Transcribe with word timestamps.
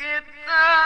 الكتاب. 0.00 0.85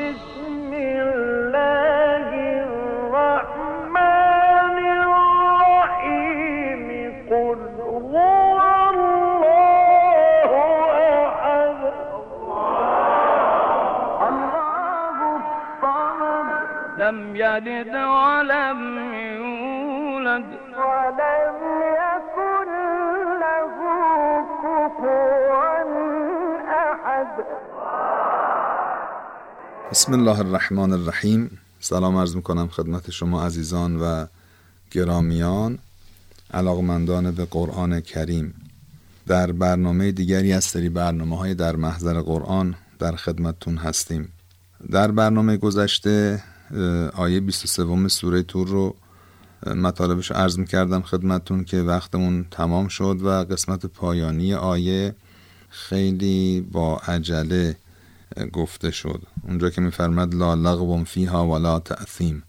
يلد 17.51 17.87
ولم 17.87 18.79
يولد. 19.13 20.49
ولم 20.81 21.57
يكن 22.01 22.69
له 23.43 23.75
كفوا 24.63 25.21
احد 26.91 27.27
بسم 29.91 30.13
الله 30.13 30.39
الرحمن 30.41 30.93
الرحیم. 30.93 31.59
سلام 31.79 32.17
عرض 32.17 32.35
می‌کنم 32.35 32.67
خدمت 32.67 33.11
شما 33.11 33.45
عزیزان 33.45 33.95
و 33.95 34.25
گرامیان 34.91 35.79
علاقمندان 36.53 37.31
به 37.31 37.45
قرآن 37.45 38.01
کریم. 38.01 38.53
در 39.27 39.51
برنامه 39.51 40.11
دیگری 40.11 40.53
از 40.53 40.63
سری 40.63 40.89
برنامه 40.89 41.37
های 41.37 41.53
در 41.53 41.75
محضر 41.75 42.21
قرآن 42.21 42.75
در 42.99 43.15
خدمتتون 43.15 43.77
هستیم. 43.77 44.33
در 44.91 45.11
برنامه 45.11 45.57
گذشته 45.57 46.43
آیه 47.13 47.39
23 47.39 48.07
سوره 48.07 48.43
تور 48.43 48.67
رو 48.67 48.95
مطالبش 49.75 50.31
عرض 50.31 50.59
می‌کردم 50.59 51.01
خدمتون 51.01 51.63
که 51.63 51.77
وقتمون 51.81 52.45
تمام 52.51 52.87
شد 52.87 53.17
و 53.21 53.29
قسمت 53.29 53.85
پایانی 53.85 54.53
آیه 54.53 55.15
خیلی 55.69 56.61
با 56.71 56.97
عجله 56.97 57.77
گفته 58.53 58.91
شد. 58.91 59.21
اونجا 59.47 59.69
که 59.69 59.81
میفرمد 59.81 60.35
لا 60.35 60.53
لغو 60.53 61.03
فیها 61.03 61.47
ولا 61.47 61.79
تأثیم. 61.79 62.43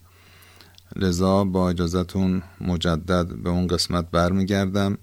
لذا 0.97 1.45
با 1.45 1.70
اجازتون 1.70 2.43
مجدد 2.61 3.34
به 3.34 3.50
اون 3.50 3.67
قسمت 3.67 4.11
برمیگردم. 4.11 4.98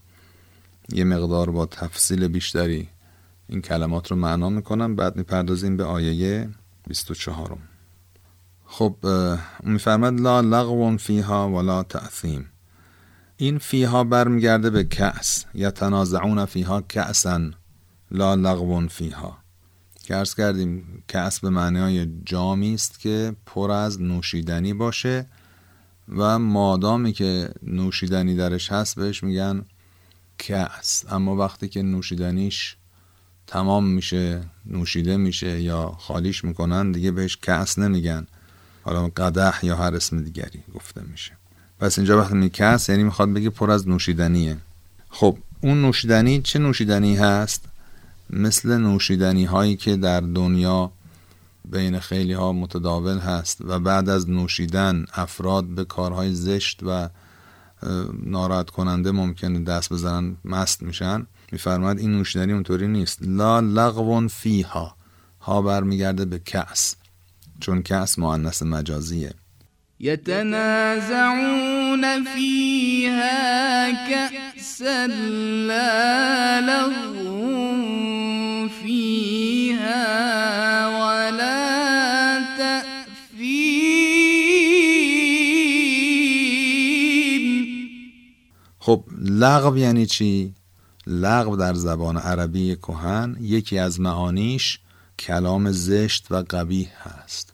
یه 0.91 1.03
مقدار 1.03 1.51
با 1.51 1.65
تفصیل 1.65 2.27
بیشتری 2.27 2.89
این 3.47 3.61
کلمات 3.61 4.11
رو 4.11 4.17
معنا 4.17 4.49
می‌کنم. 4.49 4.95
بعد 4.95 5.15
می‌پردازیم 5.15 5.77
به 5.77 5.83
آیه 5.83 6.49
24 6.87 7.57
خب 8.71 8.95
میفرمد 9.63 10.19
لا 10.19 10.41
لغو 10.41 10.97
فیها 10.97 11.49
ولا 11.49 11.83
تأثیم. 11.83 12.49
این 13.37 13.57
فیها 13.57 14.03
برمیگرده 14.03 14.69
به 14.69 14.83
کأس. 14.83 15.45
یتنازعون 15.53 16.45
فیها 16.45 16.81
کأسا 16.81 17.51
لا 18.11 18.35
لغو 18.35 18.87
فیها. 18.87 19.37
که 20.03 20.23
کردیم 20.37 21.03
کأس 21.07 21.39
به 21.39 21.49
معنای 21.49 22.07
جامی 22.25 22.73
است 22.73 22.99
که 22.99 23.35
پر 23.45 23.71
از 23.71 24.01
نوشیدنی 24.01 24.73
باشه 24.73 25.25
و 26.07 26.39
مادامی 26.39 27.13
که 27.13 27.49
نوشیدنی 27.63 28.35
درش 28.35 28.71
هست 28.71 28.95
بهش 28.95 29.23
میگن 29.23 29.65
کأس. 30.39 31.05
اما 31.09 31.35
وقتی 31.35 31.67
که 31.67 31.81
نوشیدنیش 31.81 32.75
تمام 33.47 33.85
میشه 33.85 34.41
نوشیده 34.65 35.17
میشه 35.17 35.61
یا 35.61 35.91
خالیش 35.99 36.43
می‌کنن 36.43 36.91
دیگه 36.91 37.11
بهش 37.11 37.37
کأس 37.37 37.79
نمیگن. 37.79 38.27
حالا 38.89 39.07
قدح 39.07 39.59
یا 39.65 39.75
هر 39.75 39.95
اسم 39.95 40.21
دیگری 40.21 40.63
گفته 40.75 41.01
میشه. 41.11 41.31
پس 41.79 41.97
اینجا 41.97 42.21
وقتی 42.21 42.35
می 42.35 42.49
کس 42.49 42.89
یعنی 42.89 43.03
می‌خواد 43.03 43.33
بگه 43.33 43.49
پر 43.49 43.71
از 43.71 43.87
نوشیدنیه. 43.87 44.57
خب 45.09 45.37
اون 45.61 45.81
نوشیدنی 45.81 46.41
چه 46.41 46.59
نوشیدنی 46.59 47.15
هست؟ 47.15 47.65
مثل 48.29 48.77
نوشیدنی 48.77 49.45
هایی 49.45 49.75
که 49.75 49.95
در 49.95 50.21
دنیا 50.21 50.91
بین 51.65 51.99
خیلی 51.99 52.33
ها 52.33 52.53
متداول 52.53 53.17
هست 53.17 53.61
و 53.61 53.79
بعد 53.79 54.09
از 54.09 54.29
نوشیدن 54.29 55.05
افراد 55.13 55.65
به 55.65 55.85
کارهای 55.85 56.33
زشت 56.33 56.79
و 56.83 57.09
ناراحت 58.23 58.69
کننده 58.69 59.11
ممکنه 59.11 59.59
دست 59.59 59.93
بزنن 59.93 60.35
مست 60.45 60.81
میشن. 60.81 61.27
میفرماد 61.51 61.99
این 61.99 62.11
نوشیدنی 62.11 62.53
اونطوری 62.53 62.87
نیست. 62.87 63.19
لا 63.21 63.59
لغو 63.59 64.27
فیها. 64.27 64.95
ها 65.41 65.61
برمیگرده 65.61 66.25
به 66.25 66.39
کس 66.39 66.95
چون 67.59 67.81
کس 67.81 68.19
مؤنث 68.19 68.63
مجازیه. 68.63 69.33
يتنازعون 70.01 72.23
فيها 72.23 73.91
كأسا 74.09 75.07
لا 75.67 76.61
لغو 76.61 78.69
فيها 78.69 80.07
ولا 80.87 82.39
تأثیم. 82.57 82.99
خب 88.79 89.03
لغو 89.21 89.77
یعنی 89.77 90.05
چی؟ 90.05 90.53
لغو 91.07 91.55
در 91.55 91.73
زبان 91.73 92.17
عربی 92.17 92.75
کهن 92.75 93.37
یکی 93.39 93.79
از 93.79 93.99
معانیش 93.99 94.79
کلام 95.19 95.71
زشت 95.71 96.31
و 96.31 96.43
قبیح 96.49 96.89
هست. 97.03 97.48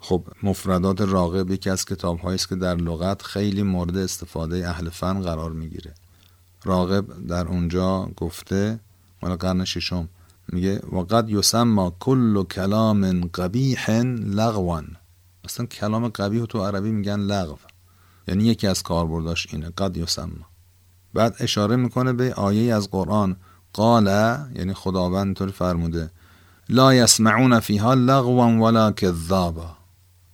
خب 0.00 0.24
مفردات 0.42 1.00
راغب 1.00 1.50
یکی 1.50 1.70
از 1.70 1.84
کتاب 1.84 2.26
است 2.26 2.48
که 2.48 2.56
در 2.56 2.74
لغت 2.74 3.22
خیلی 3.22 3.62
مورد 3.62 3.96
استفاده 3.96 4.68
اهل 4.68 4.88
فن 4.88 5.20
قرار 5.20 5.50
می‌گیره. 5.50 5.94
راغب 6.64 7.26
در 7.26 7.46
اونجا 7.46 8.08
گفته 8.16 8.80
مال 9.22 9.36
قرن 9.36 9.64
ششم 9.64 10.08
میگه 10.48 10.80
وقد 10.92 11.30
یسمى 11.30 11.90
کل 12.00 12.44
کلام 12.44 13.30
قبیح 13.34 13.90
لغوا 14.40 14.82
اصلا 15.44 15.66
کلام 15.66 16.08
قبیح 16.08 16.44
تو 16.44 16.64
عربی 16.64 16.90
میگن 16.90 17.20
لغو. 17.20 17.56
یعنی 18.28 18.44
یکی 18.44 18.66
از 18.66 18.82
کاربرداش 18.82 19.46
اینه 19.52 19.70
قد 19.70 19.96
یسمى 19.96 20.44
بعد 21.14 21.36
اشاره 21.40 21.76
می‌کنه 21.76 22.12
به 22.12 22.34
آیه 22.34 22.74
از 22.74 22.90
قرآن. 22.90 23.36
قال 23.72 24.06
یعنی 24.54 24.74
خداوند 24.74 25.26
اینطور 25.26 25.50
فرموده 25.50 26.10
لا 26.68 26.94
یسمعون 26.94 27.60
فیها 27.60 27.94
لغوا 27.94 28.46
ولا 28.46 28.92
کذابا. 28.92 29.79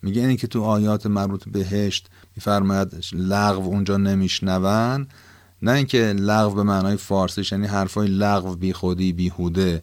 میگه 0.06 0.20
اینی 0.20 0.36
که 0.36 0.46
تو 0.46 0.62
آیات 0.62 1.06
مربوط 1.06 1.48
بهشت 1.48 2.08
میفرماید 2.36 3.04
لغو 3.12 3.66
اونجا 3.66 3.96
نمیشنون 3.96 5.06
نه 5.62 5.72
اینکه 5.72 5.98
لغو 5.98 6.54
به 6.54 6.62
معنای 6.62 6.96
فارسیش 6.96 7.52
یعنی 7.52 7.66
حرفای 7.66 8.08
لغو 8.08 8.56
بی 8.56 8.72
خودی 8.72 9.12
بیهوده 9.12 9.82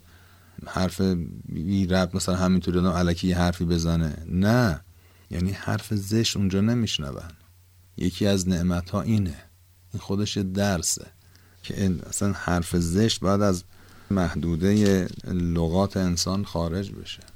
حرف 0.68 1.02
بی 1.46 1.88
رب 1.88 2.16
مثلا 2.16 2.36
همینطوری 2.36 2.80
آدم 2.80 2.90
علکی 2.90 3.32
حرفی 3.32 3.66
بزنه. 3.66 4.18
نه 4.28 4.82
یعنی 5.32 5.52
حرف 5.52 5.94
زشت 5.94 6.38
اونجا 6.38 6.62
نمیشنون. 6.62 7.32
یکی 7.98 8.28
از 8.28 8.50
نعمت 8.50 8.90
ها 8.90 9.02
اینه. 9.02 9.38
این 9.94 10.00
خودش 10.00 10.38
درسه 10.38 11.06
که 11.64 11.96
اصلا 12.10 12.32
حرف 12.32 12.76
زشت 12.76 13.20
بعد 13.20 13.42
از 13.42 13.64
محدوده 14.12 15.08
لغات 15.28 15.98
انسان 15.98 16.46
خارج 16.46 16.92
بشه. 16.92 17.33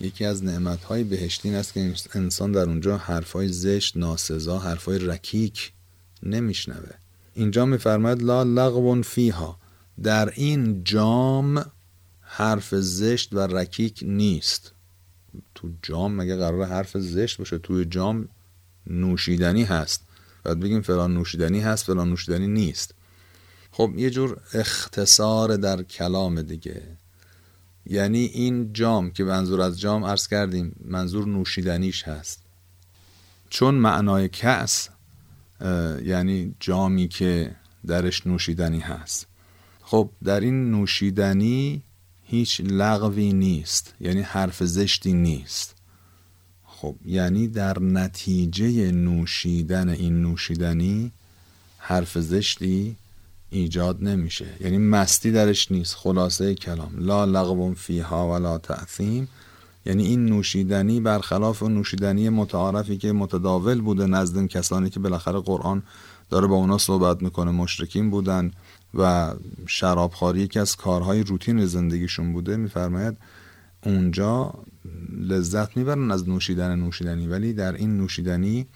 یکی 0.00 0.24
از 0.24 0.44
نعمتهای 0.44 1.04
بهشتین 1.04 1.54
است 1.54 1.72
که 1.72 1.94
انسان 2.14 2.52
در 2.52 2.62
اونجا 2.62 2.96
حرفای 2.96 3.48
زشت 3.48 3.96
ناسزا 3.96 4.58
حرفای 4.58 4.98
رکیک 4.98 5.72
نمیشنوه. 6.22 6.90
اینجا 7.34 7.66
میفرماید 7.66 8.22
لا 8.22 8.42
لغو 8.42 9.02
فیها. 9.02 9.58
در 10.02 10.32
این 10.34 10.84
جام 10.84 11.64
حرف 12.20 12.74
زشت 12.74 13.32
و 13.32 13.38
رکیک 13.38 14.00
نیست. 14.02 14.72
تو 15.54 15.70
جام 15.82 16.14
مگه 16.14 16.36
قرار 16.36 16.64
حرف 16.64 16.96
زشت 16.96 17.38
باشه؟ 17.38 17.58
توی 17.58 17.84
جام 17.84 18.28
نوشیدنی 18.86 19.64
هست. 19.64 20.02
بعد 20.44 20.60
بگیم 20.60 20.80
فلان 20.80 21.14
نوشیدنی 21.14 21.60
هست 21.60 21.84
فلان 21.84 22.08
نوشیدنی 22.08 22.46
نیست. 22.46 22.94
خب 23.70 23.92
یه 23.96 24.10
جور 24.10 24.40
اختصار 24.54 25.56
در 25.56 25.82
کلام 25.82 26.42
دیگه. 26.42 26.82
یعنی 27.86 28.18
این 28.18 28.72
جام 28.72 29.10
که 29.10 29.24
منظور 29.24 29.60
از 29.60 29.80
جام 29.80 30.04
عرض 30.04 30.28
کردیم 30.28 30.76
منظور 30.84 31.28
نوشیدنیش 31.28 32.02
هست. 32.02 32.42
چون 33.50 33.74
معنای 33.74 34.28
کس 34.28 34.88
یعنی 36.04 36.54
جامی 36.60 37.08
که 37.08 37.56
درش 37.86 38.26
نوشیدنی 38.26 38.80
هست. 38.80 39.26
خب 39.82 40.10
در 40.24 40.40
این 40.40 40.70
نوشیدنی 40.70 41.82
هیچ 42.24 42.60
لغوی 42.60 43.32
نیست 43.32 43.94
یعنی 44.00 44.20
حرف 44.20 44.64
زشتی 44.64 45.12
نیست. 45.12 45.74
خب 46.64 46.96
یعنی 47.04 47.48
در 47.48 47.78
نتیجه 47.78 48.90
نوشیدن 48.92 49.88
این 49.88 50.22
نوشیدنی 50.22 51.12
حرف 51.78 52.18
زشتی 52.18 52.96
ایجاد 53.50 54.04
نمیشه. 54.04 54.46
یعنی 54.60 54.78
مستی 54.78 55.32
درش 55.32 55.72
نیست. 55.72 55.94
خلاصه 55.94 56.54
کلام. 56.54 56.92
لا 56.98 57.24
لغو 57.24 57.74
فیها 57.74 58.30
ولا 58.30 58.58
تعثیم 58.58 59.28
یعنی 59.86 60.06
این 60.06 60.26
نوشیدنی 60.26 61.00
برخلاف 61.00 61.62
نوشیدنی 61.62 62.28
متعارفی 62.28 62.96
که 62.96 63.12
متداول 63.12 63.80
بوده 63.80 64.06
نزد 64.06 64.46
کسانی 64.46 64.90
که 64.90 65.00
بالاخره 65.00 65.38
قرآن 65.38 65.82
داره 66.30 66.46
با 66.46 66.54
اونا 66.54 66.78
صحبت 66.78 67.22
می‌کنه. 67.22 67.50
مشرکین 67.50 68.10
بودن 68.10 68.50
و 68.94 69.34
شرابخواری 69.66 70.40
یکی 70.40 70.58
از 70.58 70.76
کارهای 70.76 71.22
روتین 71.22 71.66
زندگیشون 71.66 72.32
بوده. 72.32 72.56
میفرماید 72.56 73.16
اونجا 73.84 74.54
لذت 75.20 75.76
می‌برن 75.76 76.10
از 76.10 76.28
نوشیدن 76.28 76.78
نوشیدنی. 76.78 77.26
ولی 77.26 77.52
در 77.52 77.72
این 77.72 77.96
نوشیدنی 77.96 78.66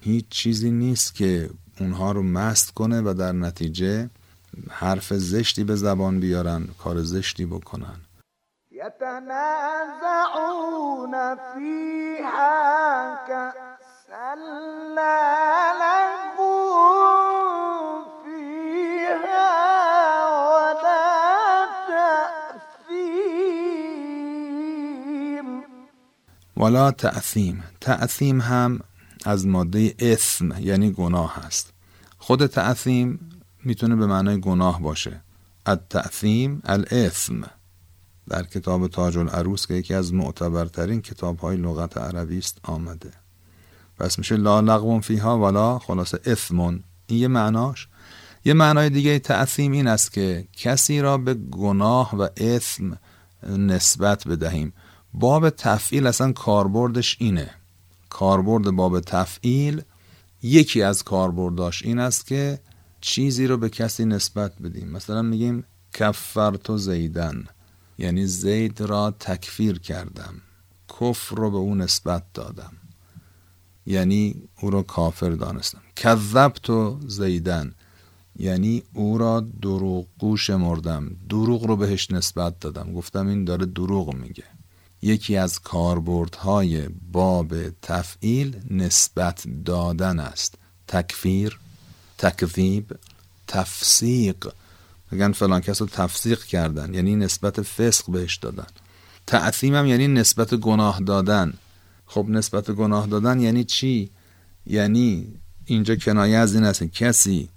هیچ 0.00 0.24
چیزی 0.30 0.70
نیست 0.70 1.14
که 1.14 1.50
اونها 1.82 2.12
رو 2.12 2.22
مست 2.22 2.74
کنه 2.74 3.00
و 3.00 3.14
در 3.14 3.32
نتیجه 3.32 4.10
حرف 4.70 5.12
زشتی 5.12 5.64
به 5.64 5.76
زبان 5.76 6.20
بیارن 6.20 6.68
کار 6.78 7.02
زشتی 7.02 7.46
بکنن. 7.46 7.98
كأسا 13.28 14.34
لغو 15.80 16.52
فيها 18.24 19.32
ولا 26.56 26.90
تأثيم 26.90 27.62
تأثیم 27.80 28.40
هم 28.40 28.80
از 29.26 29.46
ماده 29.46 29.94
اسم 29.98 30.54
یعنی 30.60 30.90
گناه 30.90 31.34
هست 31.34 31.72
خود 32.18 32.46
تأثیم 32.46 33.30
می‌تونه 33.64 33.96
به 33.96 34.06
معنای 34.06 34.40
گناه 34.40 34.82
باشه. 34.82 35.20
التأثیم 35.66 36.62
الاسم. 36.64 37.42
در 38.28 38.42
کتاب 38.42 38.88
تاج 38.88 39.18
العروس 39.18 39.66
که 39.66 39.74
یکی 39.74 39.94
از 39.94 40.14
معتبرترین 40.14 41.02
کتاب 41.02 41.38
های 41.38 41.56
لغت 41.56 41.96
عربی 41.98 42.38
است 42.38 42.58
آمده. 42.62 43.10
پس 43.98 44.18
میشه 44.18 44.36
لا 44.36 44.60
لغو 44.60 45.00
فیها 45.00 45.38
ولا 45.38 45.78
خلاصه 45.78 46.20
اثمون 46.24 46.84
این 47.06 47.18
یه 47.18 47.28
معناش. 47.28 47.88
یه 48.44 48.54
معنای 48.54 48.90
دیگه 48.90 49.18
تعظیم 49.18 49.72
این 49.72 49.86
است 49.86 50.12
که 50.12 50.48
کسی 50.52 51.00
را 51.00 51.18
به 51.18 51.34
گناه 51.34 52.16
و 52.16 52.28
اثم 52.36 52.98
نسبت 53.48 54.28
بدهیم. 54.28 54.72
باب 55.14 55.50
تفعیل 55.50 56.06
اصلا 56.06 56.32
کاربردش 56.32 57.16
اینه. 57.20 57.50
کاربرد 58.12 58.70
باب 58.70 59.00
تفعیل 59.00 59.82
یکی 60.42 60.82
از 60.82 61.02
کاربرداش 61.02 61.82
این 61.82 61.98
است 61.98 62.26
که 62.26 62.60
چیزی 63.00 63.46
رو 63.46 63.56
به 63.56 63.68
کسی 63.68 64.04
نسبت 64.04 64.58
بدیم. 64.62 64.88
مثلا 64.88 65.22
میگیم 65.22 65.64
کفرتو 65.92 66.78
زیدن. 66.78 67.44
یعنی 67.98 68.26
زید 68.26 68.80
را 68.80 69.10
تکفیر 69.10 69.78
کردم. 69.78 70.34
کفر 70.88 71.36
رو 71.36 71.50
به 71.50 71.56
او 71.56 71.74
نسبت 71.74 72.22
دادم. 72.34 72.72
یعنی 73.86 74.48
او 74.60 74.70
را 74.70 74.82
کافر 74.82 75.30
دانستم. 75.30 75.82
کذبت 75.96 76.70
زیدن. 77.06 77.74
یعنی 78.36 78.82
او 78.94 79.18
را 79.18 79.40
دروغگو 79.40 80.36
شمردم 80.36 81.16
دروغ 81.28 81.64
رو 81.64 81.76
بهش 81.76 82.10
نسبت 82.10 82.60
دادم. 82.60 82.92
گفتم 82.92 83.26
این 83.26 83.44
داره 83.44 83.66
دروغ 83.66 84.14
میگه. 84.14 84.44
یکی 85.02 85.36
از 85.36 85.60
کاربردهای 85.60 86.88
باب 87.12 87.70
تفعیل 87.82 88.60
نسبت 88.70 89.44
دادن 89.64 90.20
است. 90.20 90.54
تکفیر 90.88 91.58
تکذیب 92.18 92.96
تفسیق. 93.46 94.52
میگن 95.10 95.32
فلان 95.32 95.60
کس 95.60 95.80
رو 95.80 95.86
تفسیق 95.86 96.44
کردن 96.44 96.94
یعنی 96.94 97.16
نسبت 97.16 97.62
فسق 97.62 98.10
بهش 98.10 98.36
دادن. 98.36 98.66
تعظیم 99.26 99.74
هم 99.74 99.86
یعنی 99.86 100.08
نسبت 100.08 100.54
گناه 100.54 101.00
دادن. 101.00 101.52
خب 102.06 102.26
نسبت 102.28 102.70
گناه 102.70 103.06
دادن 103.06 103.40
یعنی 103.40 103.64
چی؟ 103.64 104.10
یعنی 104.66 105.26
اینجا 105.64 105.96
کنایه 105.96 106.36
از 106.36 106.54
این 106.54 106.64
است 106.64 106.82
کسی 106.82 107.48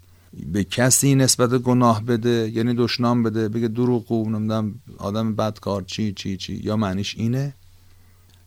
به 0.44 0.64
کسی 0.64 1.16
نسبت 1.16 1.50
گناه 1.50 2.04
بده 2.04 2.52
یعنی 2.54 2.74
دشنام 2.74 3.24
بده 3.24 3.50
بگه 3.50 3.68
دروغ 3.68 4.12
نمی‌دونم 4.12 4.76
آدم 4.98 5.36
بدکار 5.36 5.82
چی 5.82 6.14
چی 6.14 6.38
چی. 6.38 6.54
یا 6.64 6.78
معنیش 6.78 7.16
اینه؟ 7.18 7.54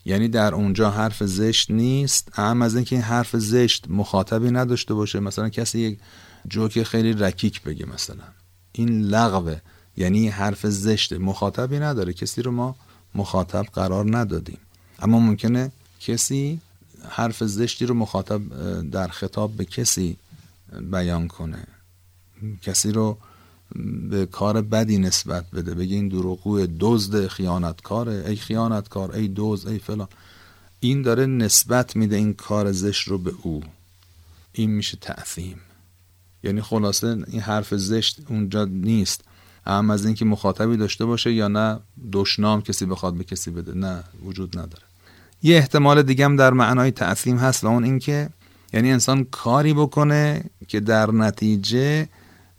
یعنی 0.05 0.29
در 0.29 0.55
اونجا 0.55 0.91
حرف 0.91 1.25
زشت 1.25 1.71
نیست 1.71 2.33
اهم 2.35 2.63
از 2.63 2.75
اینکه 2.77 2.97
این 2.97 3.05
حرف 3.05 3.37
زشت 3.37 3.91
مخاطبی 3.91 4.51
نداشته 4.51 4.95
باشه. 4.95 5.21
مثلا 5.21 5.49
کسی 5.49 5.79
یک 5.79 5.99
جوک 6.49 6.83
خیلی 6.83 7.13
رکیک 7.13 7.63
بگه 7.63 7.87
مثلا. 7.87 8.25
این 8.73 9.03
لغوه. 9.03 9.61
یعنی 9.97 10.29
حرف 10.29 10.67
زشت 10.67 11.13
مخاطبی 11.13 11.79
نداره. 11.79 12.13
کسی 12.13 12.43
رو 12.43 12.51
ما 12.51 12.77
مخاطب 13.15 13.67
قرار 13.73 14.17
ندادیم. 14.17 14.59
اما 14.99 15.19
ممکنه 15.21 15.73
کسی 16.01 16.61
حرف 17.09 17.45
زشتی 17.45 17.87
رو 17.87 17.95
مخاطب 17.95 18.41
در 18.91 19.09
خطاب 19.09 19.57
به 19.57 19.65
کسی 19.65 20.17
بیان 20.91 21.29
کنه. 21.29 21.67
کسی 22.63 22.93
رو 22.93 23.19
به 24.11 24.27
کار 24.27 24.63
بدی 24.63 24.99
نسبت 24.99 25.51
بده 25.51 25.75
بگه 25.75 25.97
این 25.97 26.09
دروغگو 26.09 26.67
دزد 26.81 27.27
خیانتکاره 27.27 28.25
ای 28.27 28.37
خیانتکار 28.37 29.13
ای 29.13 29.33
دزد 29.37 29.69
ای 29.69 29.79
فلان. 29.79 30.09
این 30.81 31.03
داره 31.03 31.27
نسبت 31.27 31.97
میده 31.97 32.17
این 32.17 32.35
کار 32.35 32.73
زشت 32.73 33.09
رو 33.09 33.19
به 33.19 33.33
او. 33.43 33.63
این 34.53 34.71
میشه 34.71 34.99
تعظیم. 35.01 35.61
یعنی 36.43 36.63
خلاصه 36.63 37.07
این 37.27 37.41
حرف 37.41 37.75
زشت 37.75 38.21
اونجا 38.29 38.65
نیست. 38.65 39.25
هم 39.67 39.91
از 39.91 40.05
اینکه 40.05 40.25
مخاطبی 40.25 40.77
داشته 40.77 41.05
باشه 41.05 41.33
یا 41.33 41.49
نه 41.49 41.81
دشنام 42.13 42.63
کسی 42.63 42.87
بخواد 42.87 43.15
به 43.15 43.25
کسی 43.25 43.51
بده 43.51 43.75
نه 43.75 44.05
وجود 44.25 44.59
نداره. 44.59 44.83
یه 45.43 45.57
احتمال 45.57 46.03
دیگه 46.03 46.25
هم 46.25 46.37
در 46.37 46.53
معنای 46.53 46.91
تعظیم 46.91 47.37
هست 47.37 47.65
و 47.65 47.67
اون 47.67 47.85
اینکه 47.85 48.31
یعنی 48.73 48.93
انسان 48.93 49.25
کاری 49.25 49.75
بکنه 49.75 50.45
که 50.69 50.81
در 50.81 51.11
نتیجه 51.11 52.09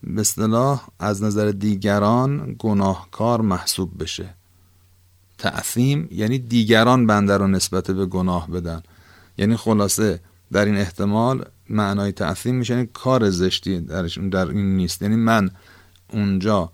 به 0.03 0.79
از 0.99 1.23
نظر 1.23 1.51
دیگران 1.51 2.55
گناهکار 2.59 3.41
محسوب 3.41 4.03
بشه. 4.03 4.29
تعظیم 5.37 6.07
یعنی 6.11 6.39
دیگران 6.39 7.07
بنده 7.07 7.37
رو 7.37 7.47
نسبت 7.47 7.91
به 7.91 8.05
گناه 8.05 8.49
بدن. 8.51 8.83
یعنی 9.37 9.55
خلاصه 9.55 10.19
در 10.51 10.65
این 10.65 10.77
احتمال 10.77 11.45
معنای 11.69 12.11
تعظیم 12.11 12.55
میشه 12.55 12.73
یعنی 12.73 12.89
کار 12.93 13.29
زشتی 13.29 13.79
درش 13.79 14.17
در 14.17 14.47
این 14.47 14.75
نیست. 14.75 15.01
یعنی 15.01 15.15
من 15.15 15.49
اونجا 16.13 16.71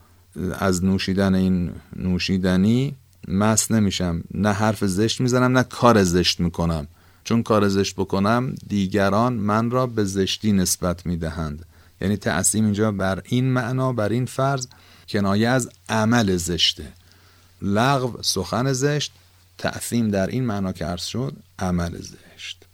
از 0.59 0.83
نوشیدن 0.83 1.35
این 1.35 1.71
نوشیدنی 1.95 2.95
مست 3.27 3.71
نمیشم. 3.71 4.23
نه 4.33 4.51
حرف 4.51 4.85
زشت 4.85 5.21
می‌زنم 5.21 5.57
نه 5.57 5.63
کار 5.63 6.03
زشت 6.03 6.39
می‌کنم. 6.39 6.87
چون 7.23 7.43
کار 7.43 7.67
زشت 7.67 7.95
بکنم 7.95 8.55
دیگران 8.67 9.33
من 9.33 9.71
را 9.71 9.87
به 9.87 10.03
زشتی 10.03 10.51
نسبت 10.51 11.05
می‌دهند. 11.05 11.65
یعنی 12.01 12.17
تعصیم 12.17 12.63
اینجا 12.63 12.91
بر 12.91 13.21
این 13.25 13.53
معنا 13.53 13.93
بر 13.93 14.09
این 14.09 14.25
فرض 14.25 14.67
کنایه 15.09 15.49
از 15.49 15.69
عمل 15.89 16.35
زشته. 16.35 16.93
لغو 17.61 18.21
سخن 18.21 18.73
زشت 18.73 19.11
تعصیم 19.57 20.11
در 20.11 20.27
این 20.27 20.45
معنا 20.45 20.71
که 20.71 20.85
عرض 20.85 21.05
شد 21.05 21.33
عمل 21.59 21.97
زشت. 21.97 22.65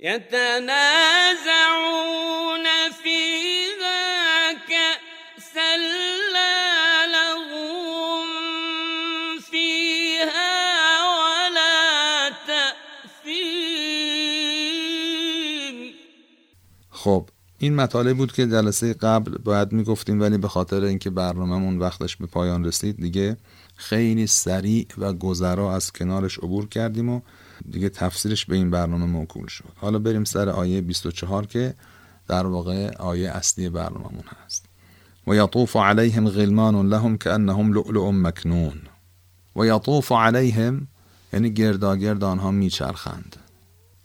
يتنازعون 0.00 1.42
فيها 3.02 4.52
كأسا 4.52 5.76
لا 6.32 7.06
لغو 7.06 8.24
فيها 9.50 10.52
ولا 11.18 12.30
تأثيم 12.46 13.72
خب 16.90 17.28
این 17.62 17.74
مطالب 17.74 18.16
بود 18.16 18.32
که 18.32 18.46
جلسه 18.46 18.94
قبل 18.94 19.38
باید 19.38 19.72
می‌گفتیم 19.72 20.20
ولی 20.20 20.38
به 20.38 20.48
خاطر 20.48 20.84
اینکه 20.84 21.10
برنامهمون 21.10 21.78
وقتش 21.78 22.16
به 22.16 22.26
پایان 22.26 22.64
رسید 22.64 22.96
دیگه 22.96 23.36
خیلی 23.76 24.26
سریع 24.26 24.86
و 24.98 25.12
گذرا 25.12 25.74
از 25.74 25.92
کنارش 25.92 26.38
عبور 26.38 26.68
کردیم 26.68 27.08
و 27.08 27.20
دیگه 27.70 27.88
تفسیرش 27.88 28.46
به 28.46 28.56
این 28.56 28.70
برنامه 28.70 29.06
موکول 29.06 29.46
شد. 29.46 29.64
حالا 29.76 29.98
بریم 29.98 30.24
سر 30.24 30.48
آیه 30.48 30.80
24 30.80 31.46
که 31.46 31.74
در 32.28 32.46
واقع 32.46 32.96
آیه 32.96 33.30
اصلی 33.30 33.68
برنامهمون 33.68 34.24
هست. 34.44 34.64
و 35.26 35.34
یطوف 35.34 35.76
علیهم 35.76 36.28
غلمان 36.28 36.88
لهم 36.88 37.18
که 37.18 37.32
انهم 37.32 37.72
لؤلؤ 37.72 38.10
مکنون. 38.10 38.80
و 39.56 39.66
یطوف 39.66 40.12
علیهم 40.12 40.86
یعنی 41.32 41.50
گرداگرد 41.50 42.24
آنها 42.24 42.50
میچرخند. 42.50 43.36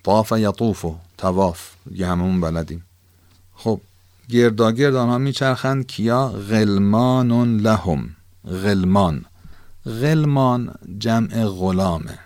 طاف 0.03 0.33
یطوف 0.37 0.85
و 0.85 0.95
تواف 1.17 1.71
یه 1.91 2.07
هممون 2.07 2.41
بلدیم. 2.41 2.83
خب 3.57 3.81
گرداگرد 4.29 4.95
آنها 4.95 5.17
میچرخند 5.17 5.87
کیا؟ 5.87 6.27
غلمان 6.27 7.57
لهم. 7.57 8.09
غلمان. 8.45 9.25
غلمان 9.85 10.75
جمع 10.99 11.45
غلامه. 11.45 12.19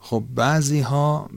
خب 0.00 0.24
بعضی 0.34 0.80
ها 0.80 1.30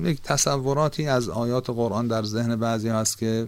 یک 0.00 0.22
تصوراتی 0.22 1.06
از 1.06 1.28
آیات 1.28 1.70
قرآن 1.70 2.06
در 2.06 2.22
ذهن 2.22 2.56
بعضی 2.56 2.88
هست 2.88 3.18
که 3.18 3.46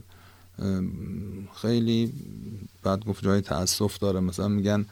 خیلی 1.63 2.13
بعد 2.83 3.05
گفت 3.05 3.25
جای 3.25 3.41
تأسف 3.41 3.99
داره. 3.99 4.21
مثلا 4.21 4.49
میگن 4.49 4.87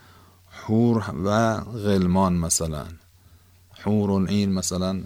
حور 0.51 1.13
و 1.25 1.59
غلمان 1.59 2.33
مثلا. 2.33 2.85
حور 3.83 4.29
این 4.29 4.53
مثلا 4.53 5.01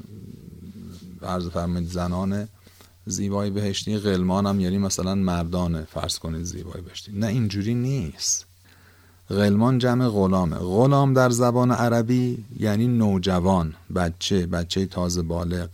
عرض 1.22 1.48
فرمایید 1.48 1.90
زنان 1.90 2.48
زیبای 3.10 3.50
بهشتی 3.50 3.98
غلمان 3.98 4.46
هم 4.46 4.60
یعنی 4.60 4.78
مثلا 4.78 5.16
مردانه. 5.16 5.88
فرض 5.94 6.20
کنید 6.20 6.44
زیبای 6.44 6.82
بهشتی. 6.82 7.12
نه 7.12 7.28
اینجوری 7.28 7.74
نیست. 7.74 8.46
غلمان 9.30 9.78
جمع 9.78 10.08
غلامه. 10.08 10.56
غلام 10.56 11.14
در 11.14 11.30
زبان 11.30 11.72
عربی 11.72 12.46
یعنی 12.60 12.88
نوجوان 12.88 13.74
بچه 13.96 14.46
بچه 14.46 14.86
تازه 14.86 15.22
بالغ. 15.22 15.70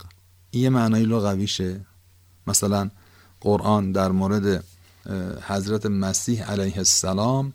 یه 0.52 0.70
معنای 0.70 1.02
لغویشه. 1.02 1.80
مثلا 2.46 2.90
قرآن 3.40 3.92
در 3.92 4.12
مورد 4.12 4.64
حضرت 5.42 5.86
مسیح 5.86 6.50
علیه 6.50 6.78
السلام 6.78 7.52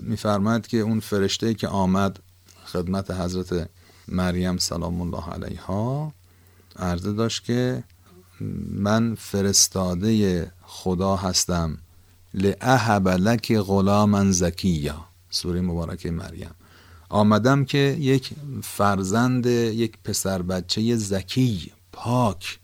میفرماید 0.00 0.66
که 0.66 0.76
اون 0.76 1.00
فرشته 1.00 1.54
که 1.54 1.68
آمد 1.68 2.18
خدمت 2.64 3.10
حضرت 3.10 3.68
مریم 4.08 4.56
سلام 4.56 5.00
الله 5.00 5.28
علیها 5.28 6.12
عرضه 6.76 7.12
داشت 7.12 7.44
که 7.44 7.84
من 8.70 9.14
فرستاده 9.14 10.52
خدا 10.62 11.16
هستم. 11.16 11.78
لأهب 12.34 13.08
لک 13.08 13.52
غلاما 13.52 14.32
زکیا. 14.32 15.04
سوره 15.30 15.60
مبارکه 15.60 16.10
مریم. 16.10 16.50
آمدم 17.08 17.64
که 17.64 17.96
یک 18.00 18.30
فرزند 18.62 19.46
یک 19.46 19.92
پسر 20.04 20.42
بچه 20.42 20.96
زکی 20.96 21.72
پاک 21.92 22.58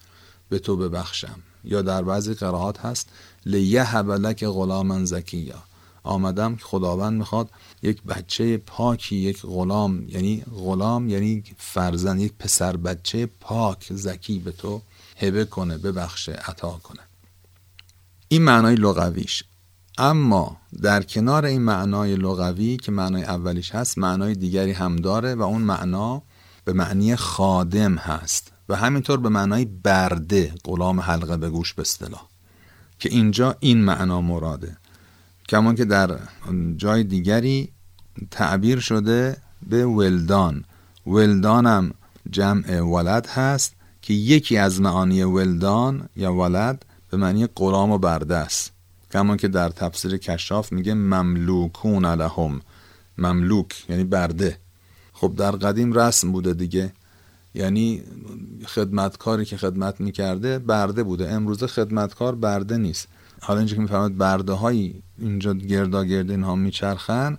به 0.48 0.58
تو 0.58 0.76
ببخشم. 0.76 1.38
یا 1.64 1.82
در 1.82 2.02
بعضی 2.02 2.34
قرائات 2.34 2.80
هست 2.80 3.08
لیهب 3.46 4.10
لک 4.10 4.44
غلاما 4.44 5.04
زکیا. 5.04 5.62
آمدم 6.02 6.56
که 6.56 6.64
خداوند 6.64 7.18
می‌خواد 7.18 7.50
یک 7.82 8.02
بچه 8.02 8.56
پاکی 8.56 9.16
یک 9.16 9.42
غلام 9.42 10.08
یعنی 10.08 10.42
غلام 10.54 11.08
یعنی 11.08 11.44
فرزند 11.58 12.20
یک 12.20 12.32
پسر 12.38 12.76
بچه 12.76 13.26
پاک 13.40 13.86
زکی 13.90 14.38
به 14.38 14.52
تو 14.52 14.82
هبه 15.20 15.44
کنه 15.44 15.78
ببخشه 15.78 16.32
عطا 16.32 16.70
کنه. 16.70 17.00
این 18.28 18.42
معنای 18.42 18.74
لغویش. 18.74 19.44
اما 19.98 20.56
در 20.82 21.02
کنار 21.02 21.44
این 21.44 21.62
معنای 21.62 22.16
لغوی 22.16 22.76
که 22.76 22.92
معنای 22.92 23.22
اولیش 23.22 23.74
هست 23.74 23.98
معنای 23.98 24.34
دیگری 24.34 24.72
هم 24.72 24.96
داره 24.96 25.34
و 25.34 25.42
اون 25.42 25.62
معنا 25.62 26.22
به 26.64 26.72
معنی 26.72 27.16
خادم 27.16 27.94
هست 27.94 28.52
و 28.68 28.76
همینطور 28.76 29.20
به 29.20 29.28
معنای 29.28 29.64
برده 29.64 30.54
غلام 30.64 31.00
حلقه 31.00 31.36
به 31.36 31.50
گوش 31.50 31.74
به 31.74 31.82
اصطلاح. 31.82 32.28
که 32.98 33.08
اینجا 33.08 33.56
این 33.60 33.84
معنا 33.84 34.20
مراده. 34.20 34.76
کمان 35.48 35.74
که 35.74 35.84
در 35.84 36.18
جای 36.76 37.04
دیگری 37.04 37.72
تعبیر 38.30 38.80
شده 38.80 39.36
به 39.66 39.86
ولدان. 39.86 40.64
ولدانم 41.06 41.94
جمع 42.30 42.80
ولد 42.80 43.26
هست. 43.26 43.77
که 44.08 44.14
یکی 44.14 44.56
از 44.56 44.80
معانی 44.80 45.22
ولدان 45.22 46.08
یا 46.16 46.34
ولد 46.34 46.84
به 47.10 47.16
معنی 47.16 47.46
غلام 47.46 47.90
و 47.90 47.98
برده 47.98 48.36
است 48.36 48.72
کما 49.12 49.36
که 49.36 49.48
در 49.48 49.68
تفسیر 49.68 50.16
کشاف 50.16 50.72
میگه 50.72 50.94
مملوکون 50.94 52.04
لهم. 52.04 52.60
مملوک 53.18 53.84
یعنی 53.88 54.04
برده. 54.04 54.58
خب 55.12 55.34
در 55.36 55.50
قدیم 55.50 55.92
رسم 55.92 56.32
بوده 56.32 56.54
دیگه. 56.54 56.92
یعنی 57.54 58.02
خدمتکاری 58.66 59.44
که 59.44 59.56
خدمت 59.56 60.00
می‌کرده 60.00 60.58
برده 60.58 61.02
بوده. 61.02 61.30
امروزه 61.30 61.66
خدمتکار 61.66 62.34
برده 62.34 62.76
نیست. 62.76 63.08
حالا 63.40 63.58
اینجا 63.58 63.74
که 63.74 63.82
می‌فهمد 63.82 64.18
برده 64.18 64.52
هایی 64.52 65.02
اینجا 65.18 65.54
گردا 65.54 66.04
گرد 66.04 66.30
اینها 66.30 66.54
میچرخن 66.54 67.38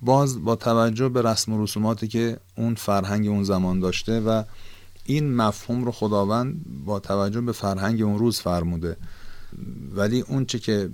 باز 0.00 0.44
با 0.44 0.56
توجه 0.56 1.08
به 1.08 1.22
رسم 1.22 1.52
و 1.52 1.64
رسوماتی 1.64 2.08
که 2.08 2.36
اون 2.56 2.74
فرهنگ 2.74 3.28
اون 3.28 3.44
زمان 3.44 3.80
داشته 3.80 4.20
و 4.20 4.42
این 5.08 5.36
مفهوم 5.36 5.84
رو 5.84 5.92
خداوند 5.92 6.64
با 6.84 7.00
توجه 7.00 7.40
به 7.40 7.52
فرهنگ 7.52 8.02
اون 8.02 8.18
روز 8.18 8.40
فرموده. 8.40 8.96
ولی 9.94 10.20
اون 10.20 10.44
چه 10.44 10.58
که 10.58 10.90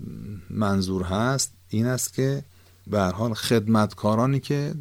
منظور 0.50 1.02
هست 1.02 1.52
این 1.68 1.86
است 1.86 2.14
که 2.14 2.44
به 2.86 3.02
حال 3.02 3.34
خدمتکارانی 3.34 4.40
که 4.40 4.74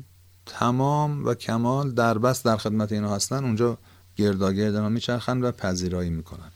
تمام 0.45 1.25
و 1.25 1.33
کمال 1.33 1.91
در 1.91 2.17
بس 2.17 2.43
در 2.43 2.57
خدمت 2.57 2.91
اینا 2.91 3.15
هستن 3.15 3.43
اونجا 3.43 3.77
گرداگرد 4.15 4.75
اینا 4.75 4.89
میچرخن 4.89 5.41
و 5.41 5.51
پذیرایی 5.51 6.09
می‌کنن. 6.09 6.51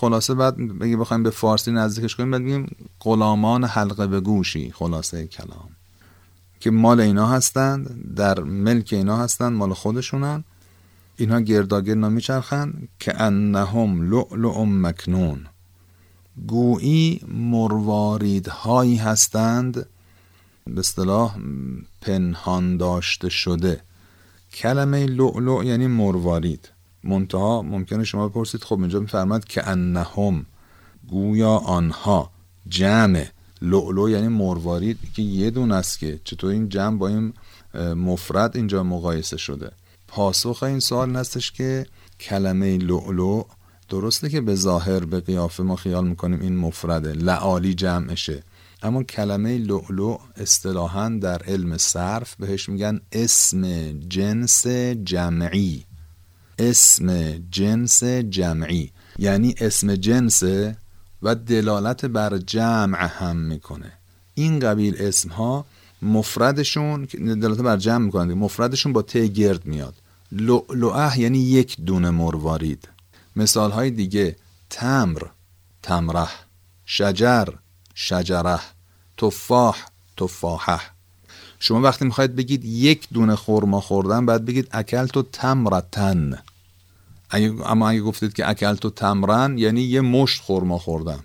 خلاصه 0.00 0.34
بعد 0.34 0.56
بگی 0.78 0.96
بخوایم 0.96 1.22
به 1.22 1.30
فارسی 1.30 1.72
نزدیکش 1.72 2.16
کنیم 2.16 2.30
بعد 2.30 2.42
بگیم 2.42 2.76
غلامان 3.00 3.64
حلقه 3.64 4.06
به 4.06 4.20
گوشی 4.20 4.72
خلاصه 4.72 5.26
کلام. 5.26 5.68
که 6.60 6.70
مال 6.70 7.00
اینا 7.00 7.26
هستند 7.26 8.14
در 8.16 8.40
ملک 8.40 8.88
اینا 8.92 9.16
هستند 9.16 9.52
مال 9.52 9.72
خودشونن. 9.72 10.44
اینها 11.16 11.40
گرداگر 11.40 11.94
نمیچرخند 11.94 12.88
که 12.98 13.22
انهم 13.22 14.10
لؤلؤ 14.10 14.64
مکنون. 14.64 15.46
گویی 16.46 17.20
مرواریدهایی 17.28 18.96
هستند 18.96 19.86
به 20.66 20.80
اصطلاح 20.80 21.36
پنهان 22.00 22.76
داشته 22.76 23.28
شده. 23.28 23.80
کلمه 24.52 25.06
لؤلؤ 25.06 25.62
یعنی 25.64 25.86
مروارید. 25.86 26.75
منتها 27.06 27.62
ممکنه 27.62 28.04
شما 28.04 28.28
بپرسید 28.28 28.64
خب 28.64 28.80
اینجا 28.80 29.00
میفرماد 29.00 29.44
که 29.44 29.68
انهم 29.68 30.46
گویا 31.08 31.50
آنها 31.50 32.30
جمع 32.68 33.26
لؤلؤ 33.62 34.08
یعنی 34.08 34.28
مروارید 34.28 34.98
که 35.14 35.22
یه 35.22 35.50
دون 35.50 35.72
است 35.72 35.98
که 35.98 36.20
چطور 36.24 36.50
این 36.50 36.68
جمع 36.68 36.98
با 36.98 37.08
این 37.08 37.32
مفرد 37.94 38.56
اینجا 38.56 38.82
مقایسه 38.82 39.36
شده. 39.36 39.70
پاسخ 40.08 40.62
این 40.62 40.80
سوال 40.80 41.16
هستش 41.16 41.52
که 41.52 41.86
کلمه 42.20 42.78
لؤلؤ 42.78 43.42
درسته 43.88 44.28
که 44.28 44.40
به 44.40 44.54
ظاهر 44.54 45.04
به 45.04 45.20
قیافه 45.20 45.62
ما 45.62 45.76
خیال 45.76 46.08
می‌کنیم 46.08 46.40
این 46.40 46.56
مفرده 46.56 47.12
لعالی 47.12 47.74
جمعشه. 47.74 48.42
اما 48.82 49.02
کلمه 49.02 49.58
لؤلؤ 49.58 50.16
اصطلاحا 50.36 51.18
در 51.22 51.42
علم 51.42 51.76
صرف 51.76 52.34
بهش 52.34 52.68
میگن 52.68 53.00
اسم 53.12 53.92
جنس 54.00 54.66
جمعی. 55.04 55.85
اسم 56.58 57.38
جنس 57.50 58.04
جمعی. 58.04 58.92
یعنی 59.18 59.54
اسم 59.60 59.94
جنس 59.94 60.42
و 61.22 61.34
دلالت 61.34 62.04
بر 62.04 62.38
جمع 62.38 63.06
هم 63.06 63.36
می‌کنه. 63.36 63.92
این 64.34 64.58
قبیل 64.58 64.96
اسم 64.98 65.28
ها 65.28 65.66
مفردشون 66.02 67.04
دلالت 67.04 67.58
بر 67.58 67.76
جمع 67.76 68.04
می‌کنه 68.04 68.34
مفردشون 68.34 68.92
با 68.92 69.02
ت 69.02 69.16
گرد 69.16 69.66
میاد. 69.66 69.94
لؤلؤه 70.32 71.20
یعنی 71.20 71.38
یک 71.38 71.80
دونه 71.80 72.10
مروارید. 72.10 72.88
مثال 73.36 73.70
های 73.70 73.90
دیگه 73.90 74.36
تمر 74.70 75.22
تمره 75.82 76.28
شجر 76.86 77.48
شجره 77.94 78.60
تفاح 79.16 79.76
تفاحه. 80.16 80.80
شما 81.58 81.80
وقتی 81.80 82.04
می‌خواید 82.04 82.36
بگید 82.36 82.64
یک 82.64 83.08
دونه 83.12 83.36
خورما 83.36 83.80
خوردن 83.80 84.26
بعد 84.26 84.44
بگید 84.44 84.68
اکل 84.72 85.06
تو 85.06 85.22
تمرتن. 85.22 86.38
اما 87.66 87.88
اگه 87.88 88.00
گفتید 88.00 88.32
که 88.32 88.48
اکل 88.48 88.74
تو 88.74 88.90
تمرن 88.90 89.58
یعنی 89.58 89.80
یه 89.80 90.00
مشت 90.00 90.42
خورما 90.42 90.78
خوردم. 90.78 91.24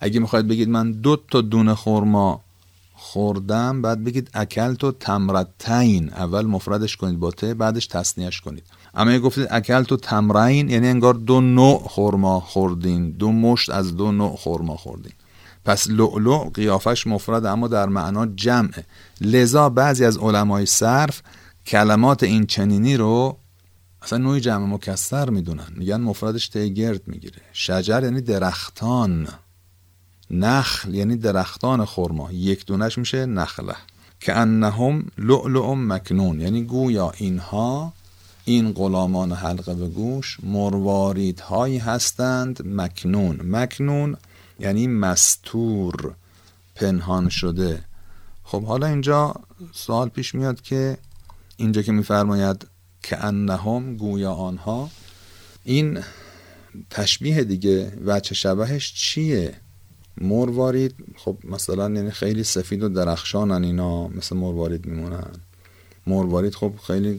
اگه 0.00 0.20
می‌خواید 0.20 0.48
بگید 0.48 0.68
من 0.68 0.92
دو 0.92 1.16
تا 1.30 1.40
دونه 1.40 1.74
خورما 1.74 2.40
خوردم 2.94 3.82
بعد 3.82 4.04
بگید 4.04 4.30
اکل 4.34 4.74
تو 4.74 4.92
تمرتین. 4.92 6.12
اول 6.12 6.46
مفردش 6.46 6.96
کنید 6.96 7.20
با 7.20 7.30
ته 7.30 7.54
بعدش 7.54 7.86
تصنیهش 7.86 8.40
کنید. 8.40 8.64
اما 8.94 9.10
اگه 9.10 9.20
گفتید 9.20 9.46
اکل 9.50 9.82
تو 9.82 9.96
تمرین 9.96 10.70
یعنی 10.70 10.88
انگار 10.88 11.14
دو 11.14 11.40
نوع 11.40 11.88
خورما 11.88 12.40
خوردین. 12.40 13.10
دو 13.10 13.32
مشت 13.32 13.70
از 13.70 13.96
دو 13.96 14.12
نوع 14.12 14.36
خورما 14.36 14.76
خوردین. 14.76 15.12
پس 15.64 15.88
لؤلؤ 15.88 16.50
قیافش 16.54 17.06
مفرد 17.06 17.46
اما 17.46 17.68
در 17.68 17.86
معنا 17.86 18.26
جمعه 18.26 18.84
لذا 19.20 19.68
بعضی 19.68 20.04
از 20.04 20.18
علمای 20.18 20.66
صرف 20.66 21.22
کلمات 21.66 22.22
این 22.22 22.46
چنینی 22.46 22.96
رو 22.96 23.36
اصلا 24.02 24.18
نوعی 24.18 24.40
جمع 24.40 24.66
مکسر 24.66 25.30
می‌دونن. 25.30 25.68
میگن 25.76 26.00
مفردش 26.00 26.48
تیگرد 26.48 27.08
می‌گیره. 27.08 27.40
شجر 27.52 28.02
یعنی 28.02 28.20
درختان. 28.20 29.28
نخل 30.30 30.94
یعنی 30.94 31.16
درختان 31.16 31.84
خرما. 31.84 32.32
یک 32.32 32.66
دونش 32.66 32.98
میشه 32.98 33.26
نخله 33.26 33.74
که 34.20 34.36
انهم 34.36 35.06
لؤلؤ 35.18 35.74
مکنون. 35.74 36.40
یعنی 36.40 36.62
گویا 36.62 37.12
اینها 37.16 37.92
این 38.44 38.72
غلامان 38.72 39.32
حلقه 39.32 39.74
به 39.74 39.88
گوش 39.88 40.38
مروارید 40.42 41.40
هایی 41.40 41.78
هستند 41.78 42.62
مکنون. 42.66 43.40
مکنون 43.44 44.16
یعنی 44.60 44.86
مستور 44.86 46.14
پنهان 46.74 47.28
شده. 47.28 47.84
خب 48.44 48.64
حالا 48.64 48.86
اینجا 48.86 49.34
سوال 49.72 50.08
پیش 50.08 50.34
میاد 50.34 50.60
که 50.60 50.98
اینجا 51.56 51.82
که 51.82 51.92
میفرماید 51.92 52.66
که 53.02 53.24
انهم 53.24 53.96
گویا 53.96 54.32
آنها 54.32 54.90
این 55.64 56.02
تشبیه 56.90 57.44
دیگه 57.44 57.92
وچه 58.04 58.34
شبهش 58.34 58.92
چیه؟ 58.94 59.54
مروارید 60.20 60.94
خب 61.16 61.36
مثلا 61.44 61.90
یعنی 61.90 62.10
خیلی 62.10 62.44
سفید 62.44 62.82
و 62.82 62.88
درخشانن 62.88 63.64
اینا 63.64 64.08
مثل 64.08 64.36
مروارید 64.36 64.86
میمونن. 64.86 65.30
مروارید 66.06 66.54
خب 66.54 66.72
خیلی 66.86 67.12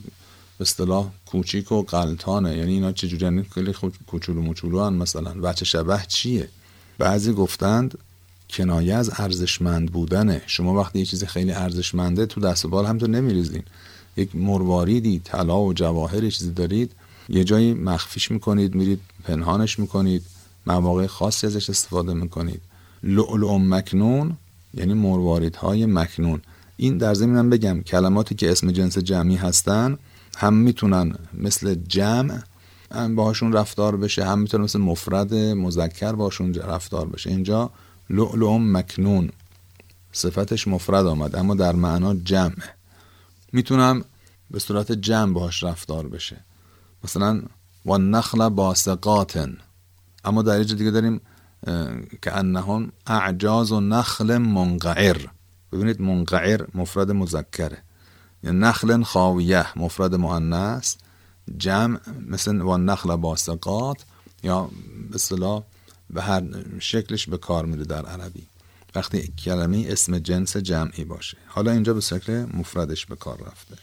به 0.58 0.62
اصطلاح 0.62 1.12
کوچیک 1.26 1.72
و 1.72 1.82
قلطانه 1.82 2.58
یعنی 2.58 2.72
اینا 2.72 2.92
چجوری؟ 2.92 3.26
یعنی 3.26 3.44
خیلی 3.44 3.74
کوچولو 4.08 4.42
موچولو 4.42 4.84
هن 4.84 4.94
مثلا. 4.94 5.34
وچه 5.42 5.66
شبه 5.66 6.06
چیه؟ 6.08 6.50
بعضی 7.02 7.34
گفتند 7.34 7.98
کنایه 8.50 8.96
از 8.96 9.12
ارزشمند 9.18 9.92
بودنه 9.92 10.42
شما 10.48 10.74
وقتی 10.74 11.00
یه 11.00 11.06
چیزی 11.06 11.26
خیلی 11.26 11.52
ارزشمنده 11.52 12.26
تو 12.26 12.42
دست 12.42 12.66
و 12.66 12.70
بال 12.70 12.86
هم 12.86 12.98
تو 12.98 13.08
نمیریزین. 13.08 13.64
یک 14.18 14.36
مرواریدی 14.36 15.22
طلا 15.24 15.62
و 15.62 15.74
جواهری 15.74 16.32
چیزی 16.32 16.52
دارید. 16.52 16.92
یه 17.30 17.44
جایی 17.44 17.74
مخفیش 17.74 18.32
می‌کنید 18.32 18.76
میرید 18.76 19.00
پنهانش 19.24 19.80
می‌کنید. 19.80 20.24
مواقع 20.66 21.08
خاصی 21.08 21.48
ازش 21.48 21.70
استفاده 21.70 22.14
می‌کنید. 22.14 22.62
لؤلؤ 23.04 23.58
مکنون 23.58 24.38
یعنی 24.74 24.94
مرواریدهای 24.94 25.86
مکنون. 25.86 26.42
این 26.78 26.98
در 26.98 27.14
ضمن 27.14 27.50
بگم 27.50 27.82
کلماتی 27.82 28.36
که 28.36 28.52
اسم 28.52 28.72
جنس 28.72 28.98
جمعی 28.98 29.36
هستن 29.36 29.98
هم 30.38 30.54
می‌تونن 30.54 31.16
مثل 31.34 31.76
جمع 31.88 32.40
باهاشون 33.16 33.54
رفتار 33.54 33.98
بشه. 33.98 34.26
هم 34.26 34.40
می‌تونن 34.40 34.64
مثل 34.64 34.80
مفرد 34.80 35.34
مذکر 35.34 36.12
باشون 36.12 36.54
رفتار 36.54 37.08
بشه. 37.08 37.30
اینجا 37.30 37.70
لؤلؤ 38.10 38.58
مکنون. 38.58 39.30
صفتش 40.12 40.68
مفرد 40.68 41.06
آمد 41.06 41.36
اما 41.36 41.56
در 41.56 41.76
معنا 41.76 42.14
جمع. 42.14 42.64
می‌تونم 43.54 44.04
به 44.52 44.60
صورت 44.60 44.92
جمع 44.92 45.34
باهاش 45.34 45.64
رفتار 45.64 46.08
بشه. 46.08 46.38
مثلا 47.04 47.42
و 47.86 47.98
نخل 47.98 48.50
باسقاتن 48.50 49.58
اما 50.26 50.42
در 50.42 50.54
اینجا 50.54 50.76
دیگه 50.76 50.92
داریم 50.92 51.22
که 52.22 52.38
انهم 52.38 52.92
اعجاز 53.08 53.72
و 53.72 53.80
نخل 53.80 54.38
منقعر. 54.38 55.28
ببینید 55.72 56.02
منقعر 56.02 56.68
مفرد 56.76 57.12
مذکره. 57.12 57.78
یا 58.44 58.52
نخل 58.52 59.04
خاویه 59.04 59.80
مفرد 59.80 60.16
مؤنث. 60.16 60.96
جمع 61.58 62.00
مثل 62.28 62.62
و 62.62 62.78
نخل 62.78 63.16
باسقات 63.16 64.06
یا 64.44 64.70
به 65.10 65.16
اصطلاح 65.16 65.64
به 66.10 66.22
هر 66.22 66.44
شکلش 66.80 67.28
به 67.28 67.38
کار 67.38 67.66
میره 67.66 67.84
در 67.84 68.06
عربی. 68.06 68.48
وقتی 68.96 69.34
کلمه 69.46 69.86
اسم 69.90 70.20
جنس 70.20 70.58
جمعی 70.58 71.04
باشه. 71.04 71.38
حالا 71.48 71.72
اینجا 71.72 71.94
به 71.94 72.02
شکل 72.02 72.46
مفردش 72.54 73.06
به 73.06 73.16
کار 73.16 73.38
رفته. 73.38 73.76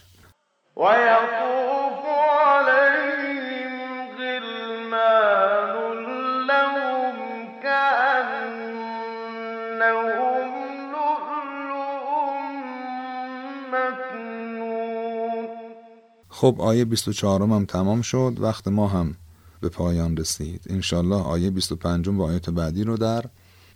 خب 16.39 16.55
آیه 16.59 16.85
24 16.85 17.41
هم 17.41 17.65
تمام 17.65 18.01
شد 18.01 18.33
وقت 18.39 18.67
ما 18.67 18.87
هم 18.87 19.15
به 19.61 19.69
پایان 19.69 20.17
رسید. 20.17 20.61
انشالله 20.69 21.15
آیه 21.15 21.49
25 21.49 22.07
و 22.07 22.21
آیات 22.21 22.49
بعدی 22.49 22.83
رو 22.83 22.97
در 22.97 23.25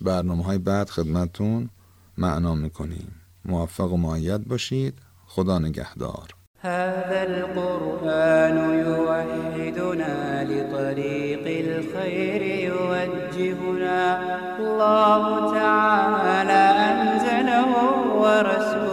برنامه 0.02 0.44
های 0.44 0.58
بعد 0.58 0.90
خدمتون 0.90 1.70
معنا 2.18 2.56
می‌کنیم. 2.56 3.08
موفق 3.46 3.94
و 3.94 3.98
معید 3.98 4.48
باشید. 4.48 4.94
خدا 5.26 5.60
نگهدار. 5.60 6.28
هذا 6.60 7.22
القرآن 7.22 8.58
يوحدنا 8.80 10.44
لطريق 10.44 11.46
الخير 11.66 12.42
يوجهنا. 12.42 14.18
الله 14.60 15.54
تعالى 15.54 16.64
أنزله 16.90 17.68
ورسول 18.22 18.93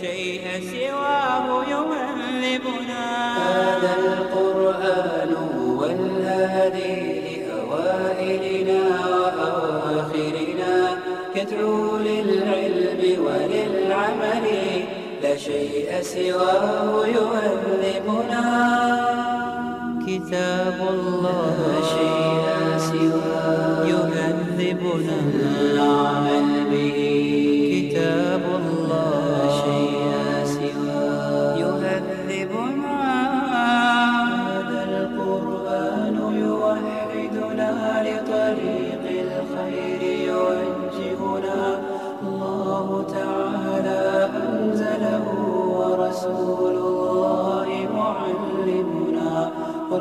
شيء 0.00 0.44
سواه 0.72 1.46
يهذبنا 1.74 3.04
هذا 3.36 3.92
القرآن 3.98 5.32
هو 5.58 5.84
الهادي 5.84 7.00
لأوائلنا 7.24 8.80
وأواخرنا 9.10 10.74
يدعو 11.36 11.96
للعلم 11.96 13.00
وللعمل 13.24 14.46
لا 15.22 15.36
شيء 15.36 15.88
سواه 16.02 17.06
يهذبنا 17.06 18.44
كتاب 20.06 20.78
الله 20.90 21.56
لا 21.72 21.80
شيء 21.96 22.46
سواه 22.78 23.86
يهذبنا 23.86 25.16
العمل 25.60 26.48
به. 26.70 27.03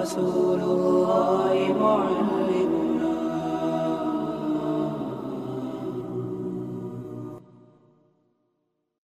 الله 0.04 0.60
معلمنا 0.60 0.60
ورسول 0.60 0.60
الله 0.60 1.74
معلمنا 1.80 2.33